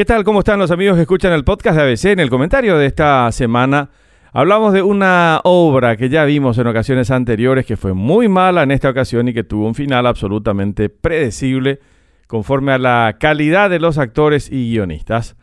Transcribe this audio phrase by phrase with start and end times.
[0.00, 0.24] ¿Qué tal?
[0.24, 2.06] ¿Cómo están los amigos que escuchan el podcast de ABC?
[2.06, 3.90] En el comentario de esta semana
[4.32, 8.70] hablamos de una obra que ya vimos en ocasiones anteriores que fue muy mala en
[8.70, 11.80] esta ocasión y que tuvo un final absolutamente predecible
[12.26, 15.36] conforme a la calidad de los actores y guionistas.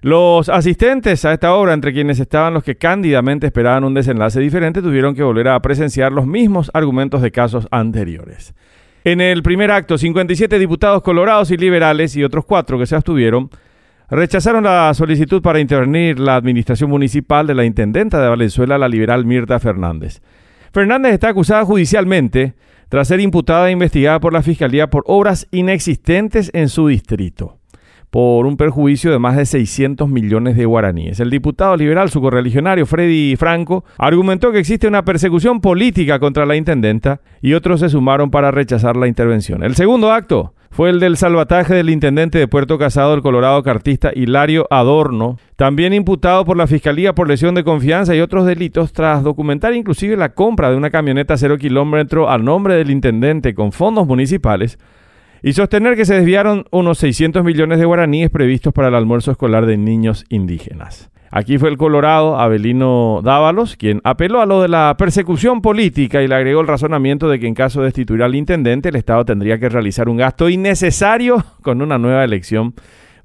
[0.00, 4.82] Los asistentes a esta obra, entre quienes estaban los que cándidamente esperaban un desenlace diferente,
[4.82, 8.52] tuvieron que volver a presenciar los mismos argumentos de casos anteriores.
[9.04, 13.48] En el primer acto, 57 diputados colorados y liberales y otros cuatro que se abstuvieron
[14.16, 19.24] rechazaron la solicitud para intervenir la administración municipal de la intendenta de Valenzuela, la liberal
[19.24, 20.20] Mirta Fernández.
[20.72, 22.54] Fernández está acusada judicialmente
[22.88, 27.58] tras ser imputada e investigada por la Fiscalía por obras inexistentes en su distrito
[28.10, 31.18] por un perjuicio de más de 600 millones de guaraníes.
[31.18, 36.54] El diputado liberal, su correligionario Freddy Franco, argumentó que existe una persecución política contra la
[36.54, 39.62] intendenta y otros se sumaron para rechazar la intervención.
[39.62, 44.10] El segundo acto fue el del salvataje del intendente de Puerto Casado, el colorado cartista
[44.14, 49.22] Hilario Adorno, también imputado por la Fiscalía por lesión de confianza y otros delitos tras
[49.22, 54.06] documentar inclusive la compra de una camioneta cero kilómetro al nombre del intendente con fondos
[54.06, 54.78] municipales
[55.42, 59.66] y sostener que se desviaron unos 600 millones de guaraníes previstos para el almuerzo escolar
[59.66, 61.11] de niños indígenas.
[61.34, 66.28] Aquí fue el Colorado Abelino Dávalos quien apeló a lo de la persecución política y
[66.28, 69.58] le agregó el razonamiento de que en caso de destituir al intendente el Estado tendría
[69.58, 72.74] que realizar un gasto innecesario con una nueva elección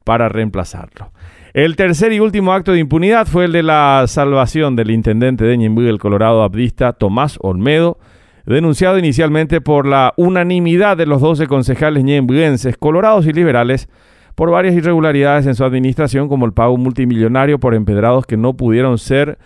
[0.06, 1.12] para reemplazarlo.
[1.54, 5.58] El tercer y último acto de impunidad fue el de la salvación del intendente de
[5.58, 7.98] Ñembuy, el Colorado abdista Tomás Olmedo,
[8.46, 13.90] denunciado inicialmente por la unanimidad de los 12 concejales ñembuenses, colorados y liberales,
[14.38, 19.00] por varias irregularidades en su administración, como el pago multimillonario por empedrados que no pudieron
[19.00, 19.40] ser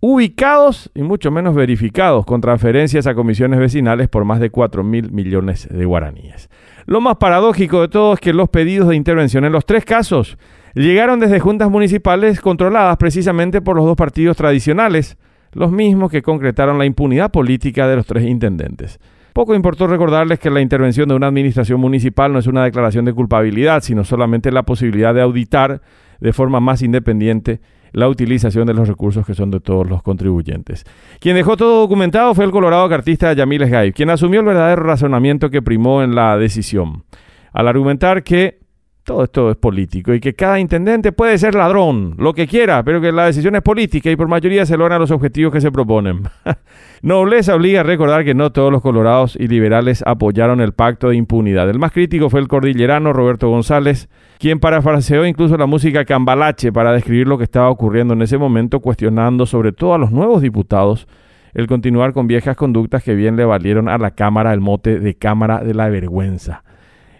[0.00, 5.10] ubicados y mucho menos verificados con transferencias a comisiones vecinales por más de 4 mil
[5.12, 6.50] millones de guaraníes.
[6.84, 10.36] Lo más paradójico de todo es que los pedidos de intervención en los tres casos
[10.74, 15.16] llegaron desde juntas municipales controladas precisamente por los dos partidos tradicionales,
[15.52, 19.00] los mismos que concretaron la impunidad política de los tres intendentes.
[19.38, 23.12] Poco importó recordarles que la intervención de una administración municipal no es una declaración de
[23.12, 25.80] culpabilidad, sino solamente la posibilidad de auditar
[26.18, 27.60] de forma más independiente
[27.92, 30.84] la utilización de los recursos que son de todos los contribuyentes.
[31.20, 35.50] Quien dejó todo documentado fue el colorado cartista Yamil Esgaib, quien asumió el verdadero razonamiento
[35.50, 37.04] que primó en la decisión,
[37.52, 38.58] al argumentar que
[39.08, 43.00] todo esto es político y que cada intendente puede ser ladrón, lo que quiera, pero
[43.00, 46.24] que la decisión es política y por mayoría se logran los objetivos que se proponen.
[47.02, 51.16] Nobleza obliga a recordar que no todos los colorados y liberales apoyaron el pacto de
[51.16, 51.70] impunidad.
[51.70, 56.92] El más crítico fue el cordillerano Roberto González, quien parafraseó incluso la música cambalache para
[56.92, 61.08] describir lo que estaba ocurriendo en ese momento, cuestionando sobre todo a los nuevos diputados
[61.54, 65.14] el continuar con viejas conductas que bien le valieron a la Cámara el mote de
[65.14, 66.62] Cámara de la Vergüenza.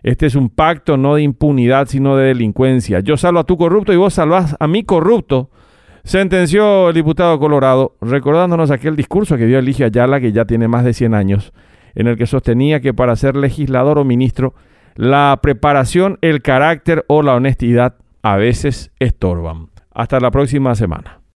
[0.02, 3.00] Este es un pacto no de impunidad, sino de delincuencia.
[3.00, 5.50] Yo salvo a tu corrupto y vos salvás a mi corrupto,
[6.04, 10.84] sentenció el diputado Colorado, recordándonos aquel discurso que dio Eligio Ayala, que ya tiene más
[10.84, 11.52] de 100 años,
[11.94, 14.54] en el que sostenía que para ser legislador o ministro,
[14.94, 19.68] la preparación, el carácter o la honestidad a veces estorban.
[19.92, 21.20] Hasta la próxima semana.